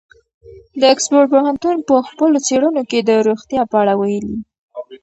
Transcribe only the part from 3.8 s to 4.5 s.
اړه ویلي.